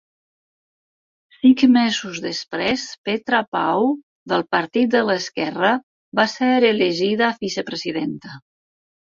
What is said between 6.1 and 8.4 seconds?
va ser elegida vice-presidenta.